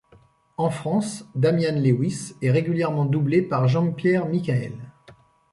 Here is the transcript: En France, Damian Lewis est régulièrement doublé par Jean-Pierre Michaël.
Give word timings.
En 0.57 0.71
France, 0.71 1.25
Damian 1.35 1.79
Lewis 1.79 2.33
est 2.41 2.49
régulièrement 2.49 3.05
doublé 3.05 3.43
par 3.43 3.67
Jean-Pierre 3.67 4.25
Michaël. 4.27 4.73